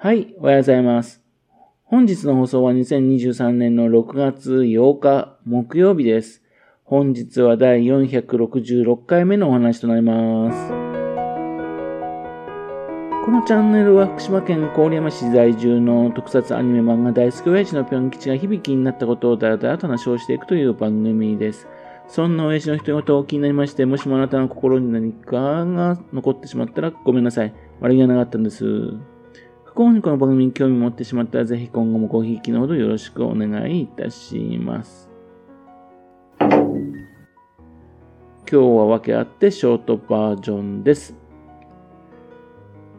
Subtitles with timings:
[0.00, 1.20] はい、おはようございます。
[1.82, 6.40] 本日の放送は2023年の6月8日木曜日です。
[6.84, 10.68] 本日は第466回目のお話となります。
[13.24, 21.66] このチャンネルは福島県郡山市在住の特撮アニメ漫画大好き親父のぴょん吉が響きになったことをだらだらと話をしていくという番組です。
[22.06, 27.52] そんな親父の人事を気になりまして、もしもあなたの心に何かが残ってしまったらごめんなさい。
[27.80, 28.64] 悪気がなかったんです。
[29.78, 35.08] 不幸にこの番組に興味持ってしまったら、ぜひ今後もごひいきのほどよろしくお願いいたします。
[36.40, 36.58] 今
[38.48, 41.14] 日は訳あってショートバージョンです。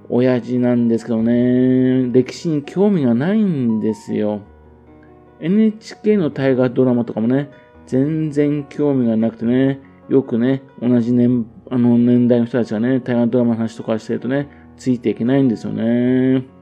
[0.07, 4.39] 親父なんですけどね、歴史に興味がないんですよ。
[5.41, 7.51] NHK の大河ドラマとかもね、
[7.87, 16.57] 全然興味がなくてね、よくね、同じ年、あの年代の人たちがね、大河ドラマの話とかしてるとね、ついていけないんですよね。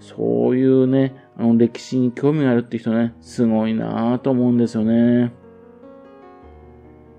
[0.00, 5.32] そういうね、あの歴史に興味があるって人ね、すごいなぁと思うんですよね。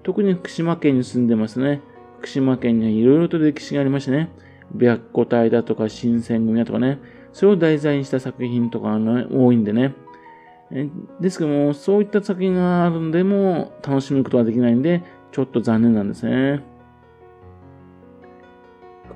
[0.03, 1.81] 特に福島県に住んでますね。
[2.20, 4.31] 福島県にはいろいろと歴史がありましてね。
[4.78, 7.00] 白虎隊だとか新選組だとかね、
[7.34, 9.94] それを題材にした作品とかが、ね、多いんでね。
[11.20, 16.64] ですけども、そういった作品があるんでも楽しむことができないんで、ちょっと残念なんですね。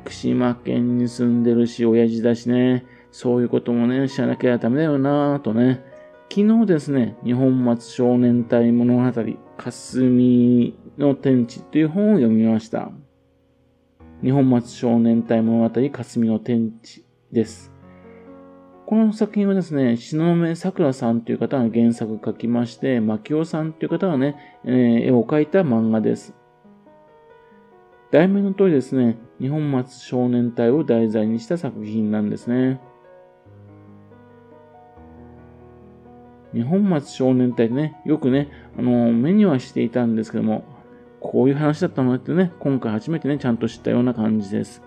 [0.03, 5.83] 福島県に住んでるし、親父だしね、そういうこともね、知らなきゃダメだよなぁとね。
[6.31, 9.23] 昨日ですね、日本松少年隊物語、
[9.55, 12.89] 霞の天地という本を読みました。
[14.23, 17.71] 日本松少年隊物語霞の天地です。
[18.87, 26.33] この作品はですね、篠目桜さんという方が原作書きまして、牧尾さんという方がね、えー、絵を描いた漫画です。
[28.09, 32.81] 題名の通りですね、日本松少年隊を題材にした作品なんですね。
[36.53, 40.63] 日本松少年隊ね、よくね、あの、目にはしていたんですけども、
[41.19, 44.83] こういう話だったのってね、今回初めてね、ちゃんと知ったような感じです。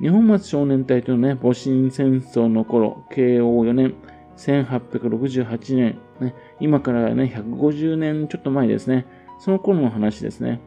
[0.00, 3.94] 日本松少年隊というのね、戊辰戦争の頃、慶応4年、
[4.36, 9.06] 1868年、ね、今からね、150年ちょっと前ですね、
[9.38, 10.60] その頃の話ですね。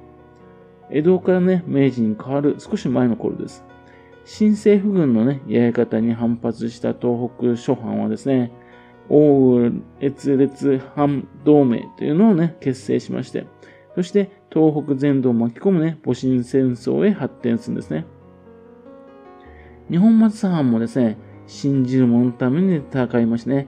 [0.89, 3.63] 江戸からね、明治に変わる少し前の頃です。
[4.31, 8.51] 新政府軍のね、やり方に反発した東北諸藩はですね、
[9.09, 13.47] 奥越列反同盟というのをね、結成しまして、
[13.95, 18.05] そして東北全土を巻き込むね、戊辰戦争へ発展するんですね。
[19.89, 23.67] 日本松藩もですね、信じる者のために戦いましてね、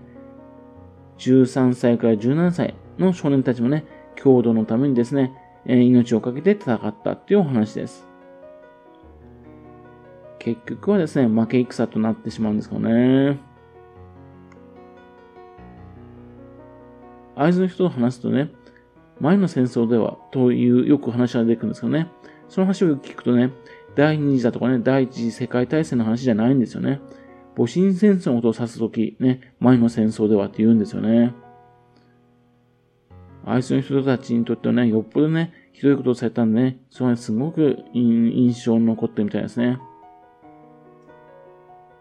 [1.17, 3.83] 13歳から17歳の少年たちもね、
[4.15, 5.33] 郷土のためにですね、
[5.65, 8.10] 命を懸けて戦ったっていうお話です。
[10.43, 13.39] 結局はですね、負け戦となってしまうんですけどね。
[17.35, 18.49] 会津の人と話すとね、
[19.19, 22.07] 前の戦争ではというよく話が出てくるんですけどね、
[22.49, 23.51] その話をよく聞くとね、
[23.95, 27.01] 第二次だとかね、第一次世界大戦の話じゃないんですよね。
[27.55, 31.35] 戊辰戦争のことを指すとき、ね、前の戦争ではって言うんですよね。
[33.45, 39.77] あいつの人たちにとってはね、よっぽどね、ひどいことをされたんでね、それはすごく印象に残ってるみたいですね。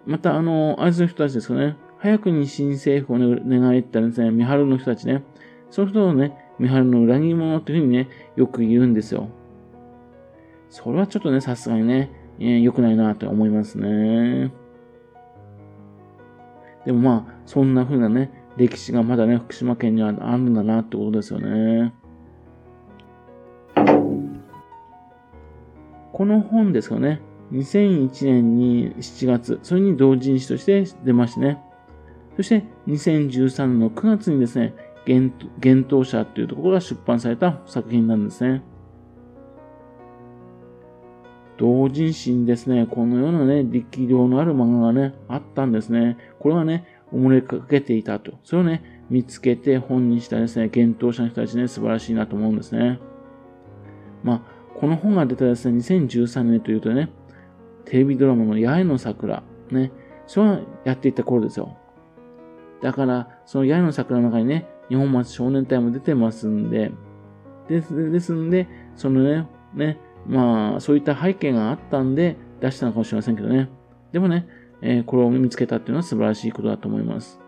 [0.06, 5.22] また、あの、あいつの人たちですかね、早くに新政府を、ね、願いったですね、三春の人たちね、
[5.70, 9.28] その人をね、三春の裏切り者っていうふうにね、よく言うんですよ。
[10.68, 14.52] それはちょっとね、さすがにね、えー、良くないなと思いますね。
[16.86, 21.92] でもまあ、そんな風なね、歴史がまだね、福島県にはあるんだなってことですよね。
[26.12, 27.20] この本ですかね、
[27.52, 31.58] 2001年に7月、それに同人誌として出ましてね。
[32.36, 34.74] そして2013年の9月にですね、
[35.06, 38.62] 幻冬者というところが出版された作品なんですね。
[41.58, 46.16] 同人誌にですね、このようなね、力量のある漫画がね、あったんですね。
[46.38, 48.32] これがね、埋もれかけていたと。
[48.44, 52.98] それをね、見つけて本にしたですね、幻冬者の人たちね、素晴らしいなと思うんですね。
[54.22, 54.42] まあ、
[54.78, 57.10] この本が出たですね、2013年というとね、
[57.90, 59.42] テレビドラマの八重の桜、
[59.72, 59.90] ね、
[60.28, 61.76] それはやっていた頃ですよ。
[62.80, 66.92] だから、その八重の桜の中にね、日本松少年隊も出てますんで、
[67.68, 73.68] ですですんで、そのね、ね、まあ、そういった背景があったんで出したのかもしれませんけどね。
[74.12, 74.46] でもね、
[74.82, 77.40] えー、これを見つけたっていうのは素晴らしいことだと思います。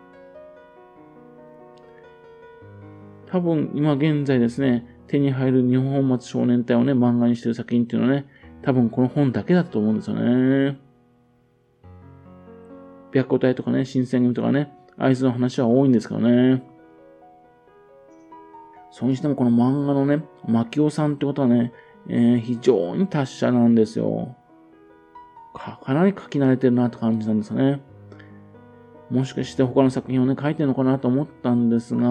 [3.27, 8.27] 多分、今現在ですね、手に入る日本松少年隊をね、漫画にしてる作品っていうのはね、
[8.63, 10.77] 多分この本だけだと思うんですよね。
[13.11, 16.63] 白虎隊とかね、新選組とかね、あいつの話は多いんですからね。
[18.91, 21.73] それにしてもこの漫画のね、牧雄さんってことはね、
[22.07, 24.35] えー、非常に達者なんですよ。
[25.53, 27.81] か、かなり書き慣れてるなって感じなんですよね。
[29.09, 32.07] もしかして他の作品をね、書いてるのかなと思ったんですが、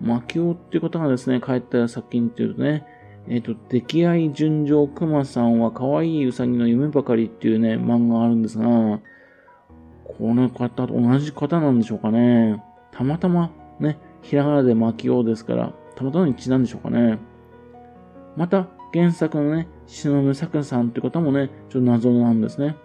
[0.00, 2.86] 牧雄っていう方がですね、書いた作品っていうとね、
[3.28, 12.62] えっ、ー、と、出来合い純情熊さんは可愛いウサギの夢ばかりっていうね、漫画があるんですが、この方と同じ方なんでしょうかね。
[12.92, 13.50] たまたま
[13.80, 17.18] ね、ひらがなで巻きようですから、たまたま一致なんでしょうかね。
[18.36, 22.76] また、原作のね、忍さくさんって方もね、ちょっと謎なんですね。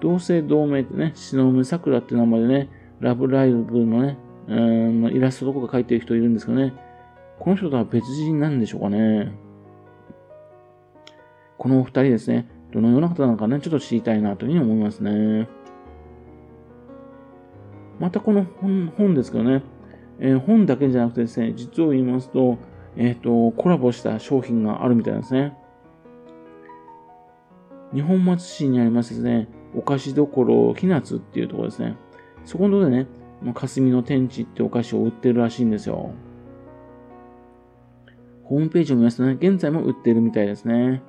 [0.00, 2.68] 同姓同名ってね、忍さくらって名前でね、
[3.00, 4.18] ラブライブのね、
[4.48, 6.74] うんイラストとか描いてる人いるんですけどね、
[7.38, 9.32] この人とは別人なんでしょうかね。
[11.58, 15.48] このお二人ですね、どのような方なのかね、ちょっと知りたいなというふうに思いますね。
[17.98, 19.62] またこの本本ですけどね、
[20.18, 22.58] えー、本だけじゃなくてですね、実を言いますと、
[22.96, 25.56] えっ、ー、と、コラボした商品があるみたいですね。
[27.94, 31.96] 日本松市にありますですね、お菓子どころひなつっていうところですね。
[32.44, 33.06] そこのとこでね、
[33.54, 36.10] 霞の天地ってお菓子を売ってるらしいんですよ。
[38.48, 41.02] ホームページを見ますとね、現在も売ってるみたいですね。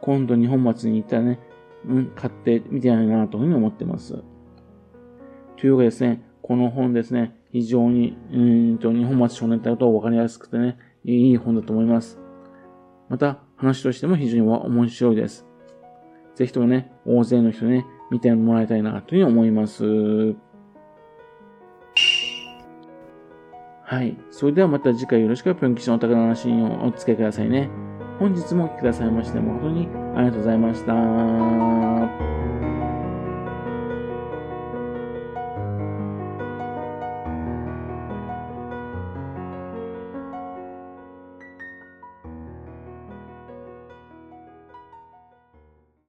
[0.00, 1.40] 今度日本松に行ったらね、
[1.86, 4.22] うん、買ってみたいなというふうに思ってます。
[5.56, 8.38] というわけですね、この本ですね、非常に、う
[8.74, 12.18] んと、日本町少年隊と分かりやすくてね、いい本だと思います。
[13.08, 15.46] また、話としても非常に面白いです。
[16.34, 20.36] ぜひともね、大勢の人ね、見てもらいたいなというふうに思います。
[23.88, 24.18] はい。
[24.30, 27.70] それではまた次回よろしくぴょん吉のお宝の話をお付けくださいね。
[28.18, 30.92] 本日もお聴きくださいまして誠にありがとうございました。